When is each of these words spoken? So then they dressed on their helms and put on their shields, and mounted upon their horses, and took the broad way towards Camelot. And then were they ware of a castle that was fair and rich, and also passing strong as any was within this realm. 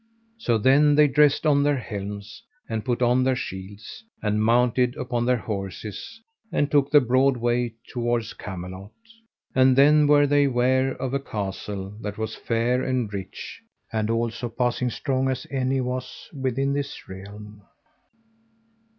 So 0.39 0.57
then 0.57 0.95
they 0.95 1.07
dressed 1.07 1.45
on 1.45 1.61
their 1.61 1.77
helms 1.77 2.41
and 2.67 2.83
put 2.83 3.03
on 3.03 3.23
their 3.23 3.35
shields, 3.35 4.03
and 4.23 4.43
mounted 4.43 4.95
upon 4.97 5.27
their 5.27 5.37
horses, 5.37 6.19
and 6.51 6.71
took 6.71 6.89
the 6.89 6.99
broad 6.99 7.37
way 7.37 7.75
towards 7.87 8.33
Camelot. 8.33 8.89
And 9.53 9.75
then 9.75 10.07
were 10.07 10.25
they 10.25 10.47
ware 10.47 10.95
of 10.99 11.13
a 11.13 11.19
castle 11.19 11.91
that 12.01 12.17
was 12.17 12.33
fair 12.33 12.81
and 12.81 13.13
rich, 13.13 13.61
and 13.93 14.09
also 14.09 14.49
passing 14.49 14.89
strong 14.89 15.29
as 15.29 15.45
any 15.51 15.81
was 15.81 16.31
within 16.33 16.73
this 16.73 17.07
realm. 17.07 17.61